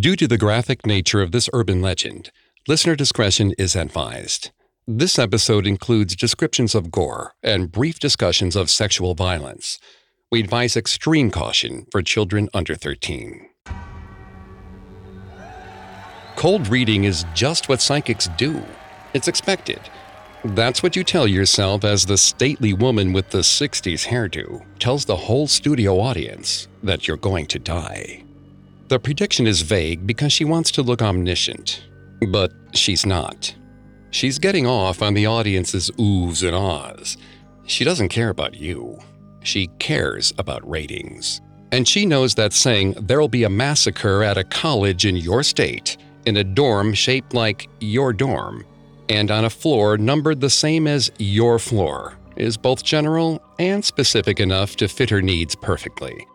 [0.00, 2.30] Due to the graphic nature of this urban legend,
[2.66, 4.50] listener discretion is advised.
[4.88, 9.78] This episode includes descriptions of gore and brief discussions of sexual violence.
[10.30, 13.50] We advise extreme caution for children under 13.
[16.36, 18.64] Cold reading is just what psychics do.
[19.12, 19.80] It's expected.
[20.42, 25.16] That's what you tell yourself as the stately woman with the 60s hairdo tells the
[25.16, 28.21] whole studio audience that you're going to die.
[28.92, 31.82] The prediction is vague because she wants to look omniscient,
[32.28, 33.54] but she's not.
[34.10, 37.16] She's getting off on the audience's oohs and ahs.
[37.64, 38.98] She doesn't care about you.
[39.44, 41.40] She cares about ratings.
[41.72, 45.96] And she knows that saying there'll be a massacre at a college in your state,
[46.26, 48.62] in a dorm shaped like your dorm,
[49.08, 54.38] and on a floor numbered the same as your floor, is both general and specific
[54.38, 56.26] enough to fit her needs perfectly.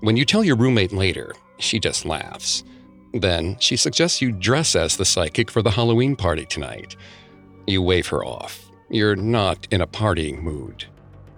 [0.00, 2.64] When you tell your roommate later, she just laughs.
[3.12, 6.96] Then she suggests you dress as the psychic for the Halloween party tonight.
[7.66, 8.70] You wave her off.
[8.90, 10.86] You're not in a partying mood.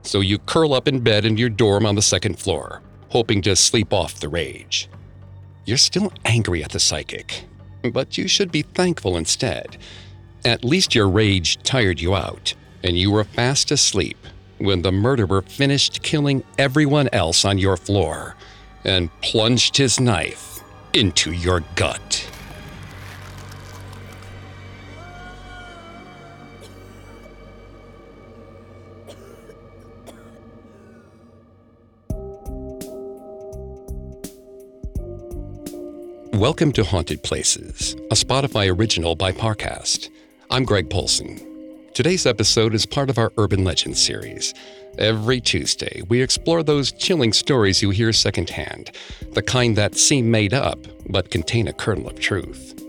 [0.03, 3.57] So you curl up in bed in your dorm on the second floor, hoping to
[3.57, 4.89] sleep off the rage.
[5.65, 7.45] You're still angry at the psychic,
[7.93, 9.77] but you should be thankful instead.
[10.45, 14.17] At least your rage tired you out, and you were fast asleep
[14.59, 18.37] when the murderer finished killing everyone else on your floor
[18.85, 20.61] and plunged his knife
[20.93, 22.27] into your gut.
[36.33, 40.09] Welcome to Haunted Places, a Spotify original by Parcast.
[40.51, 41.50] I'm Greg Polcyn.
[41.93, 44.55] Today's episode is part of our Urban Legends series.
[44.97, 48.93] Every Tuesday, we explore those chilling stories you hear secondhand,
[49.33, 52.81] the kind that seem made up but contain a kernel of truth.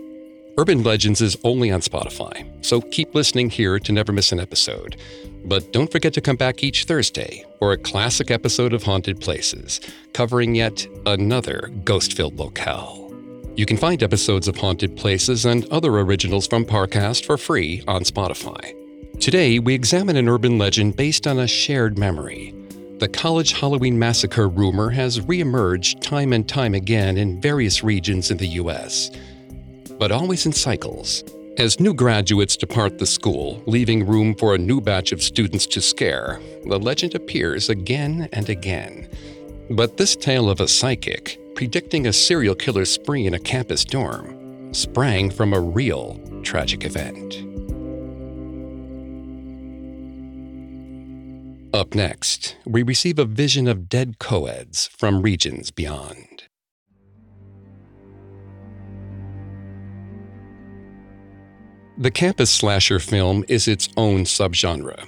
[0.56, 4.96] Urban Legends is only on Spotify, so keep listening here to never miss an episode.
[5.44, 9.80] But don't forget to come back each Thursday for a classic episode of Haunted Places,
[10.12, 13.12] covering yet another ghost filled locale.
[13.56, 18.02] You can find episodes of Haunted Places and other originals from Parcast for free on
[18.02, 18.81] Spotify.
[19.20, 22.54] Today, we examine an urban legend based on a shared memory.
[22.98, 28.36] The college Halloween massacre rumor has reemerged time and time again in various regions in
[28.36, 29.10] the U.S.,
[29.98, 31.22] but always in cycles.
[31.58, 35.80] As new graduates depart the school, leaving room for a new batch of students to
[35.80, 39.08] scare, the legend appears again and again.
[39.70, 44.74] But this tale of a psychic predicting a serial killer spree in a campus dorm
[44.74, 47.51] sprang from a real tragic event.
[51.74, 56.44] Up next, we receive a vision of dead co-eds from regions beyond.
[61.96, 65.06] The campus slasher film is its own subgenre.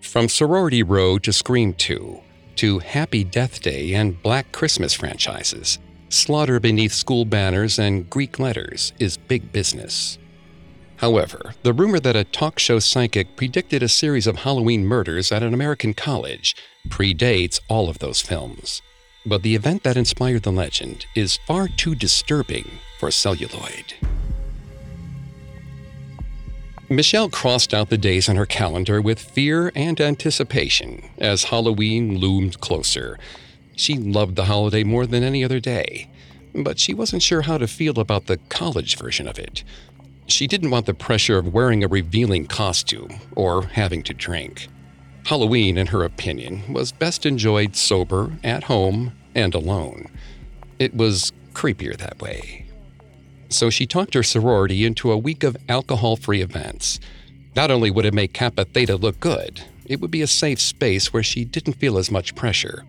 [0.00, 2.18] From Sorority Row to Scream 2,
[2.56, 5.78] to Happy Death Day and Black Christmas franchises,
[6.08, 10.16] slaughter beneath school banners and Greek letters is big business.
[10.98, 15.42] However, the rumor that a talk show psychic predicted a series of Halloween murders at
[15.42, 16.56] an American college
[16.88, 18.80] predates all of those films.
[19.26, 23.94] But the event that inspired the legend is far too disturbing for celluloid.
[26.88, 32.60] Michelle crossed out the days on her calendar with fear and anticipation as Halloween loomed
[32.60, 33.18] closer.
[33.74, 36.08] She loved the holiday more than any other day,
[36.54, 39.64] but she wasn't sure how to feel about the college version of it.
[40.26, 44.68] She didn't want the pressure of wearing a revealing costume or having to drink.
[45.24, 50.08] Halloween, in her opinion, was best enjoyed sober, at home, and alone.
[50.78, 52.66] It was creepier that way.
[53.48, 56.98] So she talked her sorority into a week of alcohol free events.
[57.54, 61.12] Not only would it make Kappa Theta look good, it would be a safe space
[61.12, 62.84] where she didn't feel as much pressure.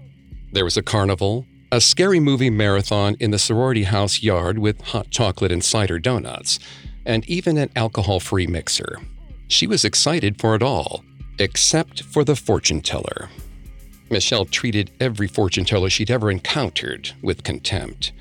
[0.51, 5.11] There was a carnival, a scary movie marathon in the sorority house yard with hot
[5.11, 6.59] chocolate and cider donuts,
[7.07, 8.99] and even an alcohol free mixer.
[9.47, 11.03] She was excited for it all,
[11.39, 13.29] except for the fortune teller.
[14.09, 18.11] Michelle treated every fortune teller she'd ever encountered with contempt.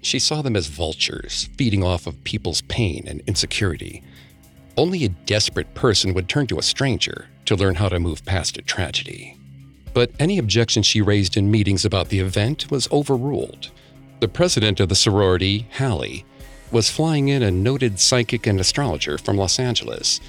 [0.00, 4.02] She saw them as vultures, feeding off of people's pain and insecurity.
[4.76, 8.56] Only a desperate person would turn to a stranger to learn how to move past
[8.56, 9.36] a tragedy.
[9.94, 13.70] But any objection she raised in meetings about the event was overruled.
[14.20, 16.24] The president of the sorority, Hallie,
[16.72, 20.20] was flying in a noted psychic and astrologer from Los Angeles,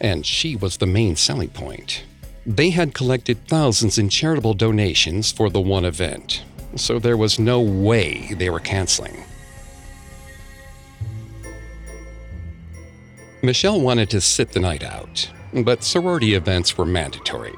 [0.00, 2.04] and she was the main selling point.
[2.44, 6.42] They had collected thousands in charitable donations for the one event,
[6.74, 9.24] so there was no way they were canceling.
[13.42, 17.54] Michelle wanted to sit the night out, but sorority events were mandatory,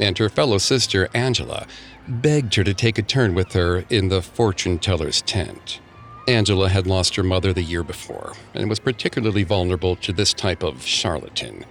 [0.00, 1.66] and her fellow sister, Angela,
[2.08, 5.80] begged her to take a turn with her in the fortune teller's tent.
[6.26, 10.62] Angela had lost her mother the year before and was particularly vulnerable to this type
[10.62, 11.64] of charlatan.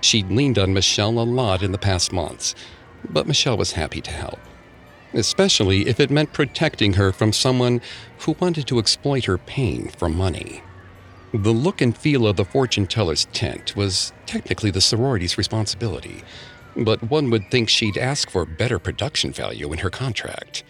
[0.00, 2.54] She'd leaned on Michelle a lot in the past months,
[3.10, 4.38] but Michelle was happy to help,
[5.12, 7.82] especially if it meant protecting her from someone
[8.20, 10.62] who wanted to exploit her pain for money.
[11.34, 16.22] The look and feel of the fortune teller's tent was technically the sorority's responsibility,
[16.76, 20.64] but one would think she'd ask for better production value in her contract.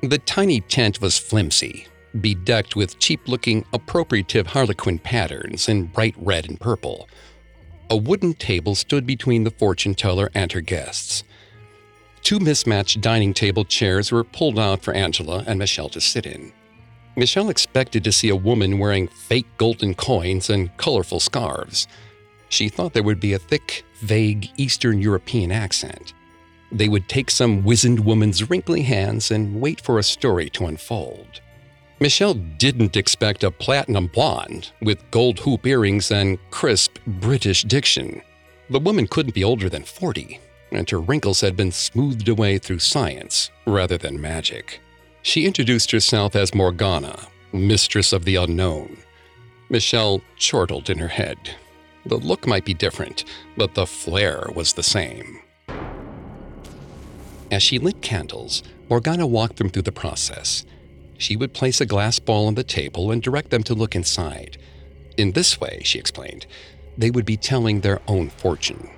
[0.00, 6.48] The tiny tent was flimsy, bedecked with cheap looking appropriative harlequin patterns in bright red
[6.48, 7.08] and purple.
[7.90, 11.24] A wooden table stood between the fortune teller and her guests.
[12.22, 16.52] Two mismatched dining table chairs were pulled out for Angela and Michelle to sit in.
[17.16, 21.88] Michelle expected to see a woman wearing fake golden coins and colorful scarves.
[22.48, 26.12] She thought there would be a thick, vague Eastern European accent.
[26.70, 31.40] They would take some wizened woman's wrinkly hands and wait for a story to unfold.
[32.00, 38.22] Michelle didn't expect a platinum blonde with gold hoop earrings and crisp British diction.
[38.70, 40.38] The woman couldn't be older than 40,
[40.70, 44.80] and her wrinkles had been smoothed away through science rather than magic.
[45.22, 47.18] She introduced herself as Morgana,
[47.52, 48.98] mistress of the unknown.
[49.68, 51.36] Michelle chortled in her head.
[52.06, 53.24] The look might be different,
[53.56, 55.40] but the flair was the same.
[57.50, 60.64] As she lit candles, Morgana walked them through the process.
[61.18, 64.56] She would place a glass ball on the table and direct them to look inside.
[65.16, 66.46] In this way, she explained,
[66.96, 68.88] they would be telling their own fortune.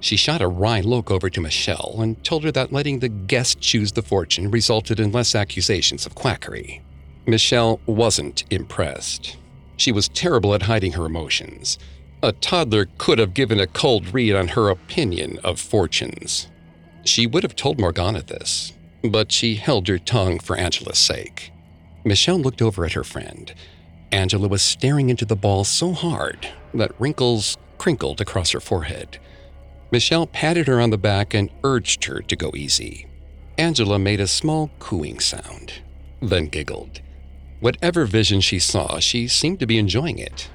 [0.00, 3.60] She shot a wry look over to Michelle and told her that letting the guest
[3.60, 6.82] choose the fortune resulted in less accusations of quackery.
[7.26, 9.36] Michelle wasn't impressed.
[9.76, 11.78] She was terrible at hiding her emotions.
[12.22, 16.48] A toddler could have given a cold read on her opinion of fortunes.
[17.04, 18.72] She would have told Morgana this,
[19.02, 21.52] but she held her tongue for Angela's sake.
[22.04, 23.54] Michelle looked over at her friend.
[24.10, 29.18] Angela was staring into the ball so hard that wrinkles crinkled across her forehead.
[29.90, 33.06] Michelle patted her on the back and urged her to go easy.
[33.56, 35.74] Angela made a small cooing sound,
[36.20, 37.00] then giggled.
[37.60, 40.48] Whatever vision she saw, she seemed to be enjoying it.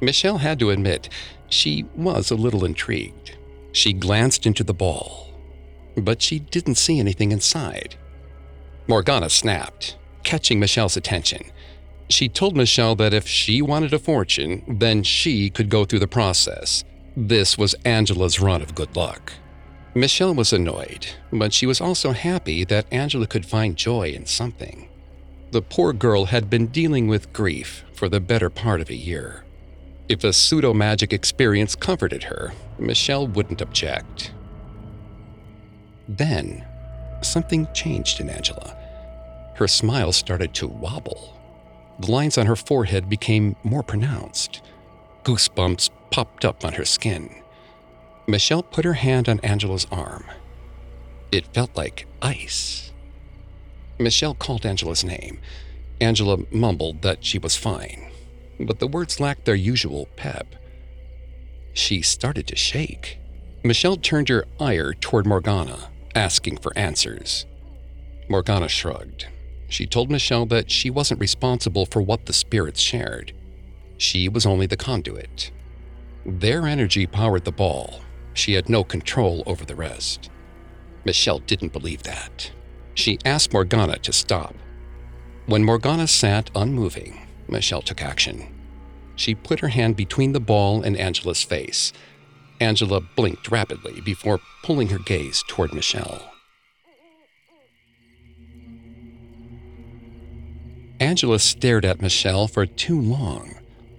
[0.00, 1.08] Michelle had to admit,
[1.48, 3.36] she was a little intrigued.
[3.72, 5.27] She glanced into the ball,
[6.02, 7.96] but she didn't see anything inside.
[8.86, 11.42] Morgana snapped, catching Michelle's attention.
[12.08, 16.08] She told Michelle that if she wanted a fortune, then she could go through the
[16.08, 16.84] process,
[17.20, 19.32] this was Angela's run of good luck.
[19.92, 24.88] Michelle was annoyed, but she was also happy that Angela could find joy in something.
[25.50, 29.44] The poor girl had been dealing with grief for the better part of a year.
[30.08, 34.32] If a pseudo magic experience comforted her, Michelle wouldn't object.
[36.08, 36.64] Then,
[37.20, 38.74] something changed in Angela.
[39.54, 41.36] Her smile started to wobble.
[41.98, 44.62] The lines on her forehead became more pronounced.
[45.24, 47.42] Goosebumps popped up on her skin.
[48.26, 50.24] Michelle put her hand on Angela's arm.
[51.30, 52.92] It felt like ice.
[53.98, 55.40] Michelle called Angela's name.
[56.00, 58.10] Angela mumbled that she was fine,
[58.60, 60.54] but the words lacked their usual pep.
[61.72, 63.18] She started to shake.
[63.64, 67.46] Michelle turned her ire toward Morgana, asking for answers.
[68.28, 69.26] Morgana shrugged.
[69.68, 73.32] She told Michelle that she wasn't responsible for what the spirits shared.
[73.98, 75.50] She was only the conduit.
[76.24, 78.00] Their energy powered the ball.
[78.34, 80.30] She had no control over the rest.
[81.04, 82.50] Michelle didn't believe that.
[82.94, 84.54] She asked Morgana to stop.
[85.46, 88.54] When Morgana sat unmoving, Michelle took action.
[89.16, 91.92] She put her hand between the ball and Angela's face.
[92.60, 96.32] Angela blinked rapidly before pulling her gaze toward Michelle.
[101.00, 103.54] Angela stared at Michelle for too long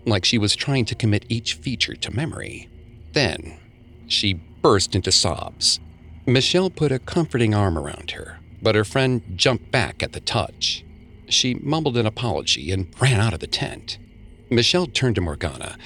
[0.05, 2.67] like she was trying to commit each feature to memory.
[3.13, 3.57] Then,
[4.07, 5.79] she burst into sobs.
[6.25, 10.83] Michelle put a comforting arm around her, but her friend jumped back at the touch.
[11.27, 13.97] She mumbled an apology and ran out of the tent.
[14.49, 15.77] Michelle turned to Morgana.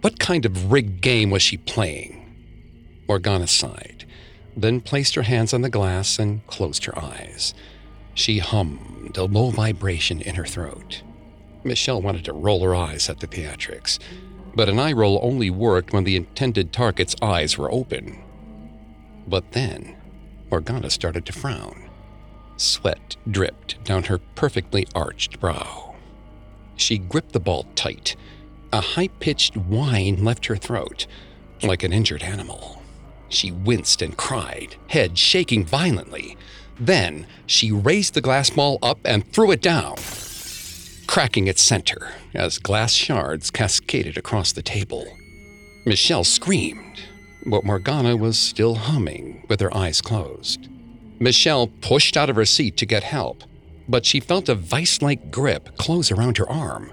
[0.00, 2.16] What kind of rigged game was she playing?
[3.06, 4.06] Morgana sighed,
[4.56, 7.52] then placed her hands on the glass and closed her eyes.
[8.14, 11.02] She hummed, a low vibration in her throat.
[11.64, 13.98] Michelle wanted to roll her eyes at the theatrics,
[14.54, 18.22] but an eye roll only worked when the intended target's eyes were open.
[19.26, 19.96] But then,
[20.50, 21.90] Morgana started to frown.
[22.56, 25.94] Sweat dripped down her perfectly arched brow.
[26.76, 28.16] She gripped the ball tight.
[28.72, 31.06] A high pitched whine left her throat,
[31.62, 32.82] like an injured animal.
[33.28, 36.36] She winced and cried, head shaking violently.
[36.78, 39.96] Then she raised the glass ball up and threw it down,
[41.06, 45.06] cracking its center as glass shards cascaded across the table.
[45.86, 47.02] Michelle screamed,
[47.46, 50.68] but Morgana was still humming with her eyes closed.
[51.18, 53.44] Michelle pushed out of her seat to get help,
[53.88, 56.92] but she felt a vice like grip close around her arm.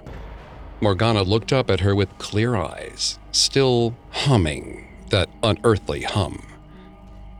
[0.80, 6.46] Morgana looked up at her with clear eyes, still humming that unearthly hum.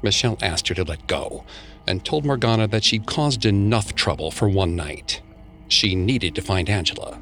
[0.02, 1.45] Michelle asked her to let go
[1.87, 5.23] and told Morgana that she'd caused enough trouble for one night.
[5.68, 7.18] She needed to find Angela.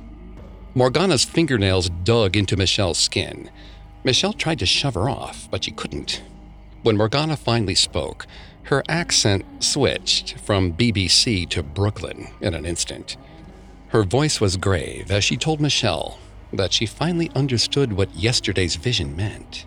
[0.75, 3.50] Morgana's fingernails dug into Michelle's skin.
[4.04, 6.23] Michelle tried to shove her off, but she couldn't.
[6.82, 8.26] When Morgana finally spoke,
[8.64, 13.16] her accent switched from BBC to Brooklyn in an instant.
[13.88, 16.19] Her voice was grave as she told Michelle
[16.52, 19.64] that she finally understood what yesterday's vision meant.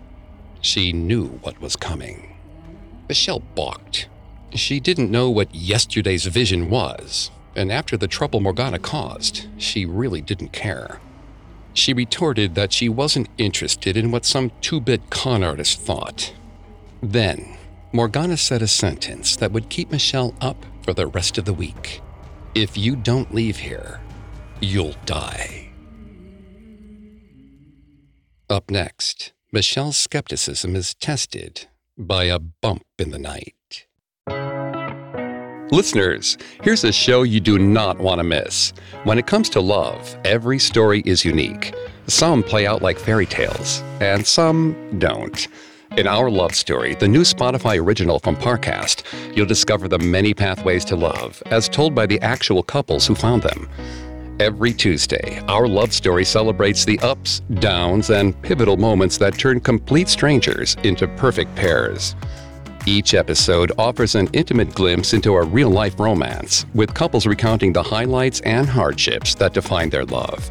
[0.60, 2.36] She knew what was coming.
[3.08, 4.08] Michelle balked.
[4.54, 10.20] She didn't know what yesterday's vision was, and after the trouble Morgana caused, she really
[10.20, 11.00] didn't care.
[11.72, 16.34] She retorted that she wasn't interested in what some two bit con artist thought.
[17.02, 17.56] Then,
[17.92, 22.00] Morgana said a sentence that would keep Michelle up for the rest of the week.
[22.54, 24.00] If you don't leave here,
[24.60, 25.70] you'll die.
[28.48, 33.86] Up next, Michelle's skepticism is tested by a bump in the night.
[35.72, 38.72] Listeners, here's a show you do not want to miss.
[39.04, 41.72] When it comes to love, every story is unique.
[42.08, 45.46] Some play out like fairy tales, and some don't.
[45.96, 49.04] In Our Love Story, the new Spotify original from Parcast,
[49.36, 53.42] you'll discover the many pathways to love, as told by the actual couples who found
[53.42, 53.68] them.
[54.40, 60.08] Every Tuesday, Our Love Story celebrates the ups, downs, and pivotal moments that turn complete
[60.08, 62.16] strangers into perfect pairs.
[62.86, 67.82] Each episode offers an intimate glimpse into a real life romance, with couples recounting the
[67.82, 70.48] highlights and hardships that define their love.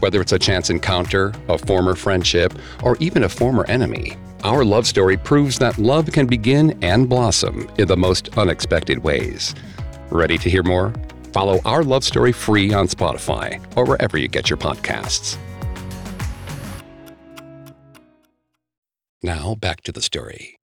[0.00, 4.86] Whether it's a chance encounter, a former friendship, or even a former enemy, our love
[4.86, 9.54] story proves that love can begin and blossom in the most unexpected ways.
[10.10, 10.92] Ready to hear more?
[11.32, 15.38] Follow Our Love Story free on Spotify or wherever you get your podcasts.
[19.22, 20.58] Now, back to the story.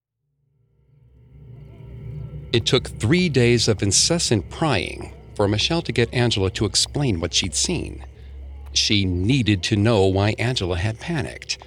[2.52, 7.34] It took three days of incessant prying for Michelle to get Angela to explain what
[7.34, 8.06] she'd seen.
[8.74, 11.58] She needed to know why Angela had panicked,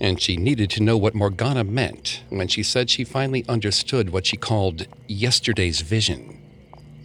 [0.00, 4.26] and she needed to know what Morgana meant when she said she finally understood what
[4.26, 6.41] she called yesterday's vision.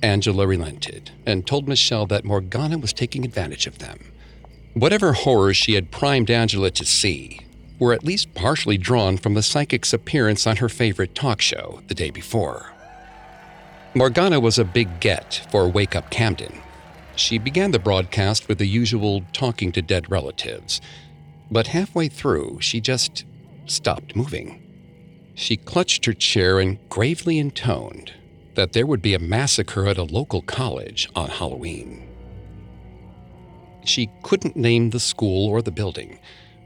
[0.04, 4.12] Angela relented and told Michelle that Morgana was taking advantage of them.
[4.74, 7.40] Whatever horrors she had primed Angela to see
[7.80, 11.96] were at least partially drawn from the psychic's appearance on her favorite talk show the
[11.96, 12.74] day before.
[13.94, 16.62] Morgana was a big get for Wake Up Camden.
[17.16, 20.82] She began the broadcast with the usual talking to dead relatives,
[21.50, 23.26] but halfway through, she just
[23.66, 24.62] stopped moving.
[25.34, 28.14] She clutched her chair and gravely intoned
[28.58, 32.10] that there would be a massacre at a local college on Halloween.
[33.86, 36.18] She couldn't name the school or the building,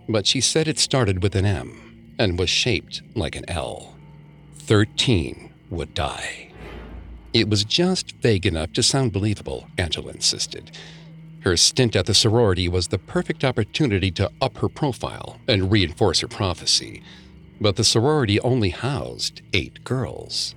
[0.08, 3.94] but she said it started with an M and was shaped like an L.
[4.56, 6.54] Thirteen would die.
[7.34, 10.72] It was just vague enough to sound believable, Angela insisted.
[11.42, 16.22] Her stint at the sorority was the perfect opportunity to up her profile and reinforce
[16.22, 17.04] her prophecy.
[17.60, 20.56] But the sorority only housed eight girls.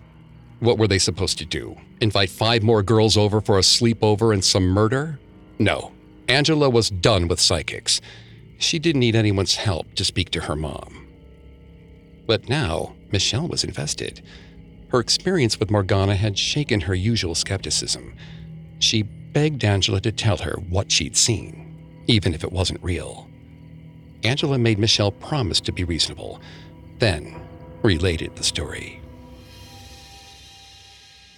[0.64, 1.76] What were they supposed to do?
[2.00, 5.20] Invite five more girls over for a sleepover and some murder?
[5.58, 5.92] No.
[6.26, 8.00] Angela was done with psychics.
[8.56, 11.06] She didn't need anyone's help to speak to her mom.
[12.26, 14.22] But now, Michelle was invested.
[14.88, 18.14] Her experience with Morgana had shaken her usual skepticism.
[18.78, 23.28] She begged Angela to tell her what she'd seen, even if it wasn't real.
[24.22, 26.40] Angela made Michelle promise to be reasonable,
[27.00, 27.38] then
[27.82, 29.02] related the story.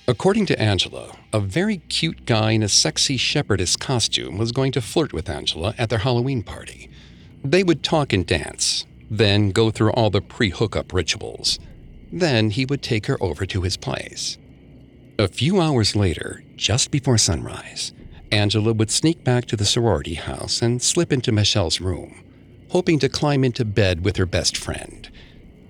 [0.08, 4.80] According to Angela, a very cute guy in a sexy shepherdess costume was going to
[4.80, 6.88] flirt with Angela at their Halloween party.
[7.42, 11.58] They would talk and dance, then go through all the pre hookup rituals.
[12.12, 14.38] Then he would take her over to his place.
[15.18, 17.92] A few hours later, just before sunrise,
[18.30, 22.22] Angela would sneak back to the sorority house and slip into Michelle's room,
[22.70, 25.10] hoping to climb into bed with her best friend.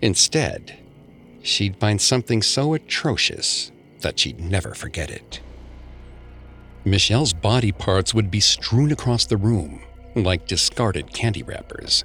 [0.02, 0.78] Instead,
[1.40, 5.40] she'd find something so atrocious that she'd never forget it.
[6.84, 9.80] Michelle's body parts would be strewn across the room,
[10.14, 12.04] like discarded candy wrappers.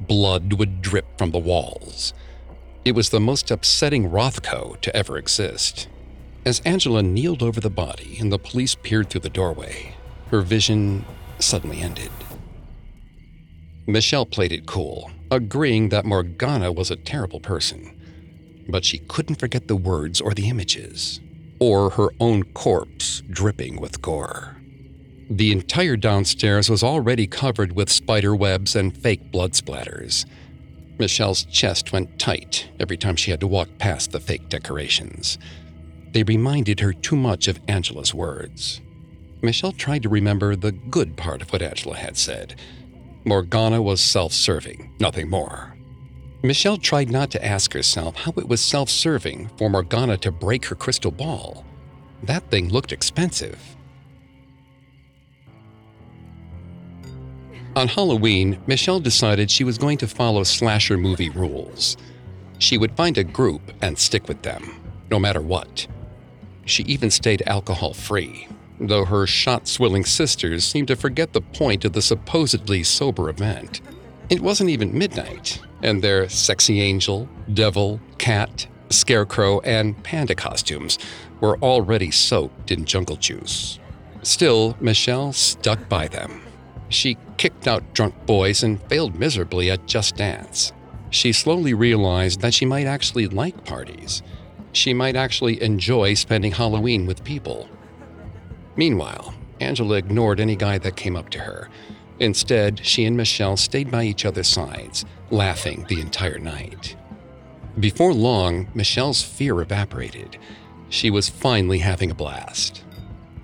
[0.00, 2.14] Blood would drip from the walls.
[2.84, 5.88] It was the most upsetting Rothko to ever exist.
[6.46, 9.94] As Angela kneeled over the body and the police peered through the doorway,
[10.30, 11.04] her vision
[11.38, 12.10] suddenly ended.
[13.86, 17.90] Michelle played it cool, agreeing that Morgana was a terrible person.
[18.68, 21.20] But she couldn't forget the words or the images,
[21.60, 24.56] or her own corpse dripping with gore.
[25.30, 30.26] The entire downstairs was already covered with spider webs and fake blood splatters.
[30.98, 35.38] Michelle's chest went tight every time she had to walk past the fake decorations.
[36.12, 38.80] They reminded her too much of Angela's words.
[39.42, 42.54] Michelle tried to remember the good part of what Angela had said.
[43.24, 45.73] Morgana was self serving, nothing more.
[46.44, 50.66] Michelle tried not to ask herself how it was self serving for Morgana to break
[50.66, 51.64] her crystal ball.
[52.22, 53.58] That thing looked expensive.
[57.74, 61.96] On Halloween, Michelle decided she was going to follow slasher movie rules.
[62.58, 65.86] She would find a group and stick with them, no matter what.
[66.66, 68.48] She even stayed alcohol free,
[68.78, 73.80] though her shot swilling sisters seemed to forget the point of the supposedly sober event.
[74.30, 80.98] It wasn't even midnight, and their sexy angel, devil, cat, scarecrow, and panda costumes
[81.40, 83.78] were already soaked in jungle juice.
[84.22, 86.44] Still, Michelle stuck by them
[86.94, 90.72] she kicked out drunk boys and failed miserably at Just Dance.
[91.10, 94.22] She slowly realized that she might actually like parties.
[94.72, 97.68] She might actually enjoy spending Halloween with people.
[98.76, 101.68] Meanwhile, Angela ignored any guy that came up to her.
[102.20, 106.96] Instead, she and Michelle stayed by each other's sides, laughing the entire night.
[107.80, 110.38] Before long, Michelle's fear evaporated.
[110.90, 112.84] She was finally having a blast.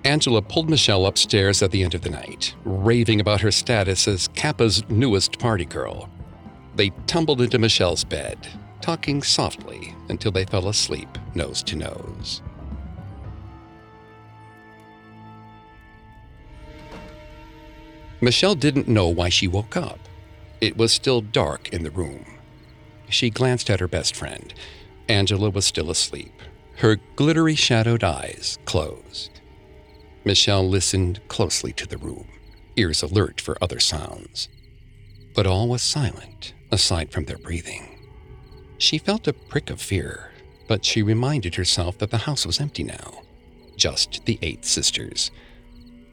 [0.05, 4.29] Angela pulled Michelle upstairs at the end of the night, raving about her status as
[4.29, 6.09] Kappa's newest party girl.
[6.75, 8.47] They tumbled into Michelle's bed,
[8.79, 12.41] talking softly until they fell asleep nose to nose.
[18.21, 19.99] Michelle didn't know why she woke up.
[20.61, 22.25] It was still dark in the room.
[23.09, 24.53] She glanced at her best friend.
[25.09, 26.31] Angela was still asleep,
[26.77, 29.41] her glittery shadowed eyes closed.
[30.23, 32.27] Michelle listened closely to the room,
[32.75, 34.49] ears alert for other sounds.
[35.33, 37.97] But all was silent, aside from their breathing.
[38.77, 40.31] She felt a prick of fear,
[40.67, 43.23] but she reminded herself that the house was empty now.
[43.75, 45.31] Just the eight sisters.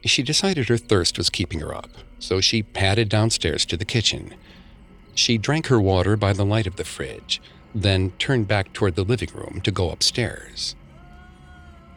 [0.05, 4.33] She decided her thirst was keeping her up, so she padded downstairs to the kitchen.
[5.13, 7.41] She drank her water by the light of the fridge,
[7.75, 10.75] then turned back toward the living room to go upstairs.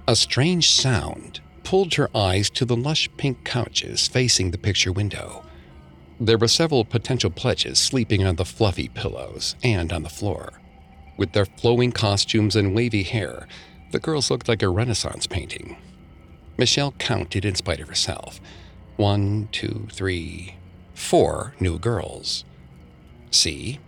[0.08, 5.44] A strange sound pulled her eyes to the lush pink couches facing the picture window.
[6.18, 10.60] There were several potential pledges sleeping on the fluffy pillows and on the floor.
[11.16, 13.46] With their flowing costumes and wavy hair,
[13.92, 15.76] the girls looked like a Renaissance painting.
[16.58, 18.40] Michelle counted in spite of herself.
[18.96, 20.56] One, two, three,
[20.94, 22.44] four new girls.
[23.30, 23.80] See?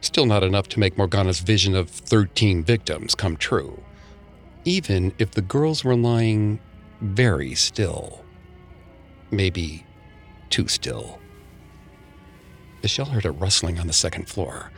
[0.00, 3.82] Still not enough to make Morgana's vision of 13 victims come true.
[4.64, 6.60] Even if the girls were lying
[7.00, 8.24] very still.
[9.30, 9.86] Maybe
[10.50, 11.18] too still.
[12.82, 14.70] Michelle heard a rustling on the second floor.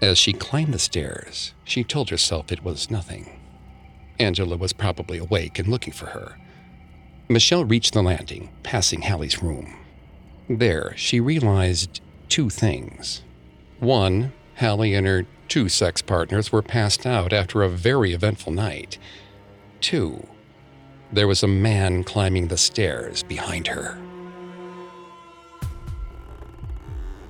[0.00, 3.40] As she climbed the stairs, she told herself it was nothing.
[4.18, 6.36] Angela was probably awake and looking for her.
[7.32, 9.74] Michelle reached the landing, passing Hallie's room.
[10.48, 13.22] There, she realized two things.
[13.80, 18.98] One, Hallie and her two sex partners were passed out after a very eventful night.
[19.80, 20.26] Two,
[21.10, 23.98] there was a man climbing the stairs behind her.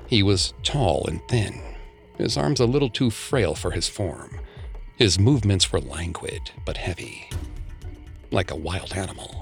[0.08, 1.62] He was tall and thin,
[2.18, 4.40] his arms a little too frail for his form.
[4.96, 7.30] His movements were languid but heavy,
[8.30, 9.41] like a wild animal.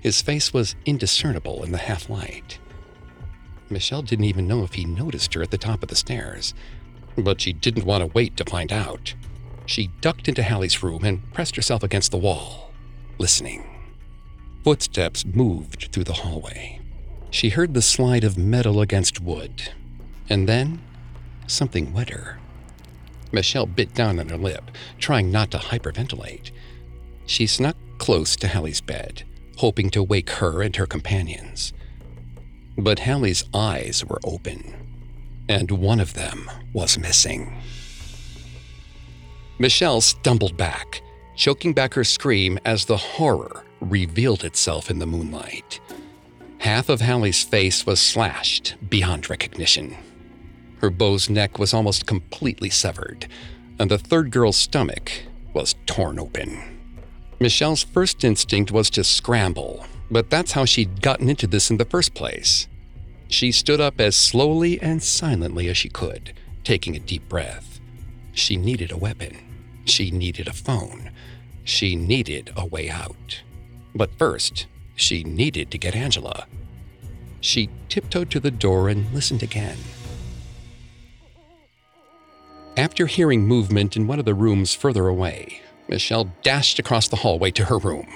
[0.00, 2.58] His face was indiscernible in the half light.
[3.70, 6.54] Michelle didn't even know if he noticed her at the top of the stairs,
[7.16, 9.14] but she didn't want to wait to find out.
[9.66, 12.68] She ducked into Hallie's room and pressed herself against the wall
[13.18, 13.64] listening.
[14.64, 16.80] Footsteps moved through the hallway.
[17.30, 19.70] She heard the slide of metal against wood,
[20.28, 20.80] and then
[21.46, 22.38] something wetter.
[23.32, 26.50] Michelle bit down on her lip, trying not to hyperventilate.
[27.26, 29.24] She snuck close to Hallie's bed,
[29.58, 31.72] hoping to wake her and her companions.
[32.76, 34.72] But Hallie's eyes were open,
[35.48, 37.60] and one of them was missing.
[39.58, 41.02] Michelle stumbled back,
[41.34, 45.80] choking back her scream as the horror revealed itself in the moonlight.
[46.58, 49.96] Half of Hallie's face was slashed beyond recognition.
[50.80, 53.26] Her beau's neck was almost completely severed,
[53.80, 55.10] and the third girl's stomach
[55.52, 56.77] was torn open.
[57.40, 61.84] Michelle's first instinct was to scramble, but that's how she'd gotten into this in the
[61.84, 62.66] first place.
[63.28, 66.32] She stood up as slowly and silently as she could,
[66.64, 67.78] taking a deep breath.
[68.32, 69.36] She needed a weapon.
[69.84, 71.12] She needed a phone.
[71.62, 73.42] She needed a way out.
[73.94, 76.46] But first, she needed to get Angela.
[77.40, 79.78] She tiptoed to the door and listened again.
[82.76, 87.50] After hearing movement in one of the rooms further away, Michelle dashed across the hallway
[87.52, 88.06] to her room.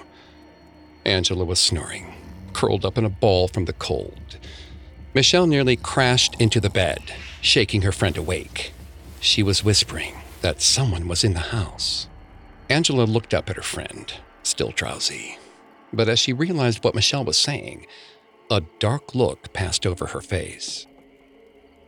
[1.04, 2.14] Angela was snoring,
[2.52, 4.38] curled up in a ball from the cold.
[5.14, 8.72] Michelle nearly crashed into the bed, shaking her friend awake.
[9.20, 12.08] She was whispering that someone was in the house.
[12.68, 15.38] Angela looked up at her friend, still drowsy.
[15.92, 17.86] But as she realized what Michelle was saying,
[18.50, 20.86] a dark look passed over her face.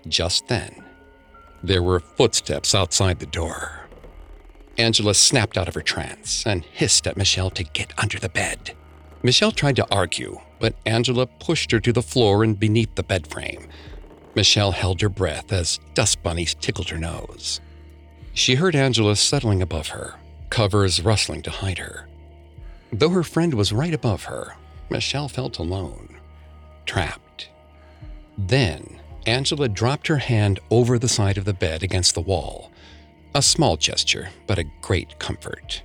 [0.06, 0.84] Just then,
[1.62, 3.83] there were footsteps outside the door.
[4.78, 8.74] Angela snapped out of her trance and hissed at Michelle to get under the bed.
[9.22, 13.26] Michelle tried to argue, but Angela pushed her to the floor and beneath the bed
[13.26, 13.68] frame.
[14.34, 17.60] Michelle held her breath as dust bunnies tickled her nose.
[18.32, 20.16] She heard Angela settling above her,
[20.50, 22.08] covers rustling to hide her.
[22.92, 24.56] Though her friend was right above her,
[24.90, 26.16] Michelle felt alone,
[26.84, 27.48] trapped.
[28.36, 32.70] Then Angela dropped her hand over the side of the bed against the wall.
[33.34, 35.82] A small gesture, but a great comfort.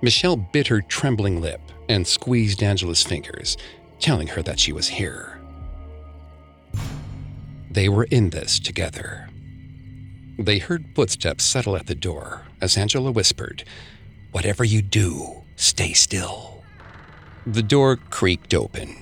[0.00, 3.56] Michelle bit her trembling lip and squeezed Angela's fingers,
[3.98, 5.40] telling her that she was here.
[7.70, 9.28] They were in this together.
[10.38, 13.64] They heard footsteps settle at the door as Angela whispered,
[14.30, 16.62] Whatever you do, stay still.
[17.44, 18.94] The door creaked open.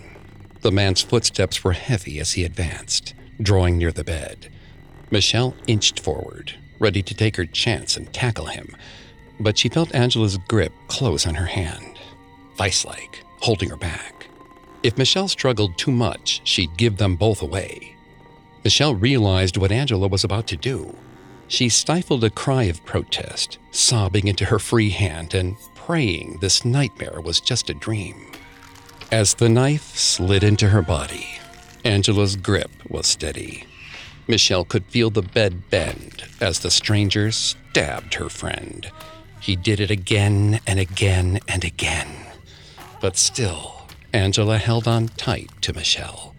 [0.62, 4.48] The man's footsteps were heavy as he advanced drawing near the bed.
[5.10, 8.76] Michelle inched forward, ready to take her chance and tackle him,
[9.40, 11.98] but she felt Angela's grip close on her hand,
[12.56, 14.28] vice like, holding her back.
[14.82, 17.96] If Michelle struggled too much, she'd give them both away.
[18.64, 20.94] Michelle realized what Angela was about to do.
[21.48, 27.20] She stifled a cry of protest, sobbing into her free hand and praying this nightmare
[27.20, 28.32] was just a dream.
[29.12, 31.38] As the knife slid into her body,
[31.84, 33.64] Angela's grip was steady.
[34.28, 38.90] Michelle could feel the bed bend as the stranger stabbed her friend.
[39.40, 42.08] He did it again and again and again.
[43.00, 46.34] But still, Angela held on tight to Michelle.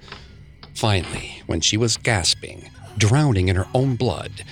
[0.73, 4.43] Finally, when she was gasping, drowning in her own blood,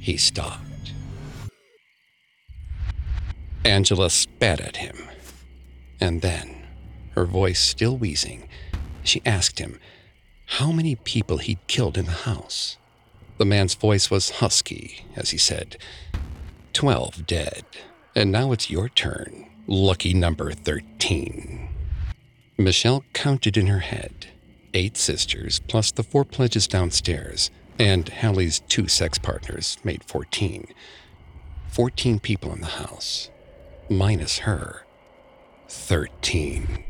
[0.00, 0.92] he stopped.
[3.64, 4.96] Angela spat at him.
[6.00, 6.66] And then,
[7.14, 8.48] her voice still wheezing,
[9.02, 9.78] she asked him
[10.46, 12.76] how many people he'd killed in the house.
[13.38, 15.76] The man's voice was husky as he said,
[16.72, 17.64] Twelve dead,
[18.14, 21.68] and now it's your turn, lucky number 13.
[22.58, 24.28] Michelle counted in her head
[24.76, 30.68] eight sisters plus the four pledges downstairs, and Hallie's two sex partners made 14.
[31.68, 33.30] 14 people in the house,
[33.88, 34.84] minus her.
[35.68, 36.85] 13.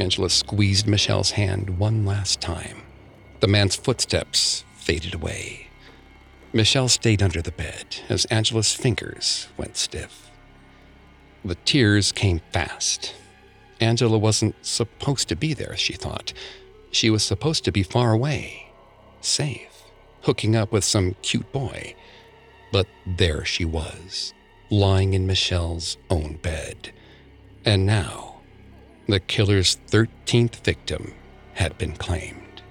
[0.00, 2.82] Angela squeezed Michelle's hand one last time.
[3.40, 5.68] The man's footsteps faded away.
[6.54, 10.30] Michelle stayed under the bed as Angela's fingers went stiff.
[11.44, 13.14] The tears came fast.
[13.78, 16.32] Angela wasn't supposed to be there, she thought.
[16.90, 18.72] She was supposed to be far away,
[19.20, 19.84] safe,
[20.22, 21.94] hooking up with some cute boy.
[22.72, 24.32] But there she was,
[24.70, 26.90] lying in Michelle's own bed.
[27.66, 28.29] And now,
[29.10, 31.14] the killer's 13th victim
[31.54, 32.62] had been claimed.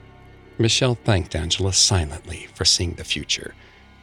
[0.58, 3.56] Michelle thanked Angela silently for seeing the future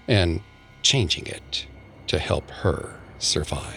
[0.09, 0.41] and
[0.83, 1.67] changing it
[2.07, 3.75] to help her survive.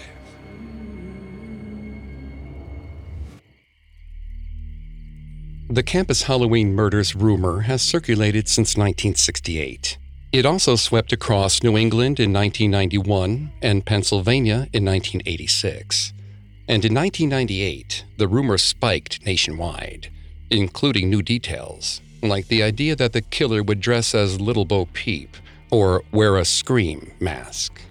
[5.72, 9.98] The campus Halloween murders rumor has circulated since 1968.
[10.32, 16.13] It also swept across New England in 1991 and Pennsylvania in 1986.
[16.69, 20.12] And in 1998, the rumor spiked nationwide,
[20.51, 25.36] including new details, like the idea that the killer would dress as Little Bo Peep
[25.71, 27.82] or wear a Scream mask.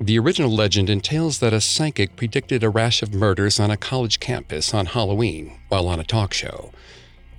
[0.00, 4.20] The original legend entails that a psychic predicted a rash of murders on a college
[4.20, 6.70] campus on Halloween while on a talk show.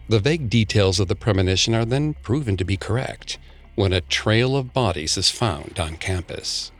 [0.09, 3.37] The vague details of the premonition are then proven to be correct
[3.75, 6.73] when a trail of bodies is found on campus.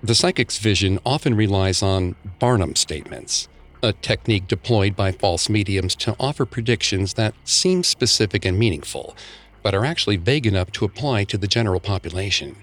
[0.00, 3.48] The psychic's vision often relies on Barnum statements,
[3.82, 9.16] a technique deployed by false mediums to offer predictions that seem specific and meaningful,
[9.60, 12.54] but are actually vague enough to apply to the general population.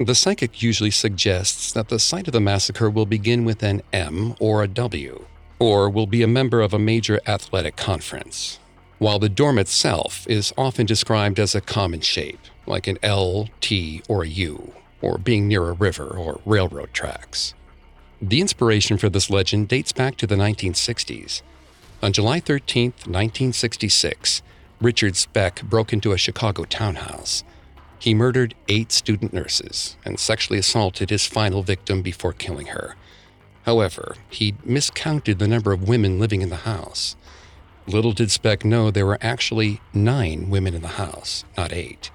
[0.00, 4.34] The psychic usually suggests that the site of the massacre will begin with an M
[4.40, 5.24] or a W,
[5.60, 8.58] or will be a member of a major athletic conference,
[8.98, 14.02] while the dorm itself is often described as a common shape, like an L, T,
[14.08, 17.54] or a U, or being near a river or railroad tracks.
[18.20, 21.42] The inspiration for this legend dates back to the 1960s.
[22.02, 24.42] On July 13, 1966,
[24.80, 27.44] Richard Speck broke into a Chicago townhouse.
[27.98, 32.96] He murdered eight student nurses and sexually assaulted his final victim before killing her.
[33.64, 37.14] However, he miscounted the number of women living in the house.
[37.86, 42.10] Little did Speck know there were actually nine women in the house, not eight.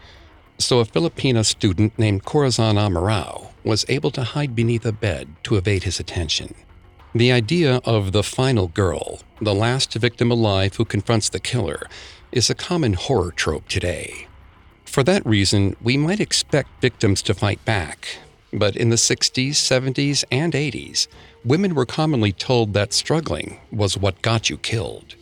[0.60, 5.56] So a Filipina student named Corazon Amurao was able to hide beneath a bed to
[5.56, 6.56] evade his attention.
[7.13, 11.88] The idea of the final girl, the last victim alive who confronts the killer,
[12.32, 14.28] is a common horror trope today.
[14.86, 18.17] For that reason, we might expect victims to fight back.
[18.52, 21.08] But in the 60s, 70s, and 80s,
[21.46, 25.15] women were commonly told that struggling was what got you killed.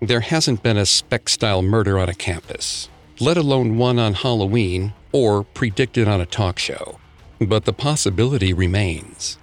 [0.00, 4.92] There hasn't been a Speck style murder on a campus, let alone one on Halloween
[5.12, 6.98] or predicted on a talk show.
[7.40, 9.38] But the possibility remains.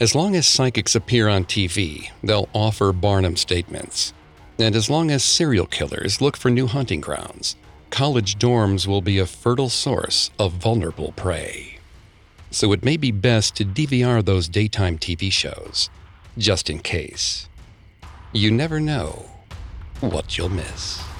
[0.00, 4.12] As long as psychics appear on TV, they'll offer Barnum statements.
[4.58, 7.56] And as long as serial killers look for new hunting grounds,
[7.90, 11.78] college dorms will be a fertile source of vulnerable prey.
[12.50, 15.88] So it may be best to DVR those daytime TV shows,
[16.36, 17.48] just in case.
[18.32, 19.30] You never know
[20.00, 21.11] what you'll miss.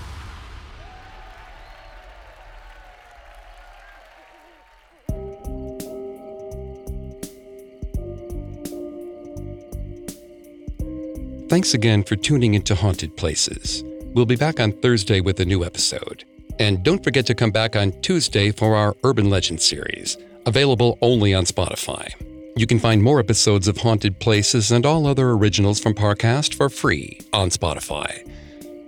[11.52, 13.84] Thanks again for tuning into Haunted Places.
[14.14, 16.24] We'll be back on Thursday with a new episode.
[16.58, 21.34] And don't forget to come back on Tuesday for our Urban Legend series, available only
[21.34, 22.10] on Spotify.
[22.56, 26.70] You can find more episodes of Haunted Places and all other originals from Parcast for
[26.70, 28.26] free on Spotify.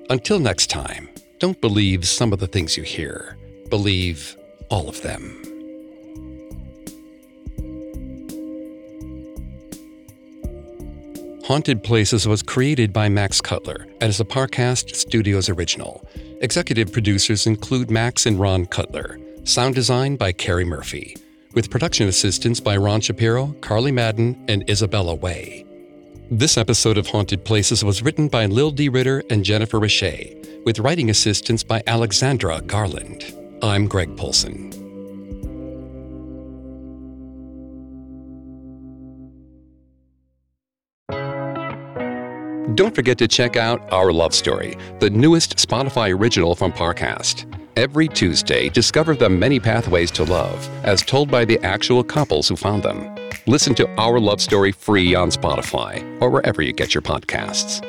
[0.08, 3.36] Until next time, don't believe some of the things you hear,
[3.68, 4.38] believe
[4.70, 5.53] all of them.
[11.44, 16.02] Haunted Places was created by Max Cutler and is a Parcast Studios original.
[16.40, 19.20] Executive producers include Max and Ron Cutler.
[19.44, 21.18] Sound design by Carrie Murphy.
[21.52, 25.66] With production assistance by Ron Shapiro, Carly Madden, and Isabella Way.
[26.30, 28.88] This episode of Haunted Places was written by Lil D.
[28.88, 33.34] Ritter and Jennifer Richey, with writing assistance by Alexandra Garland.
[33.62, 34.83] I'm Greg Polcyn.
[42.72, 47.44] Don't forget to check out Our Love Story, the newest Spotify original from Parcast.
[47.76, 52.56] Every Tuesday, discover the many pathways to love, as told by the actual couples who
[52.56, 53.14] found them.
[53.46, 57.84] Listen to Our Love Story free on Spotify or wherever you get your podcasts.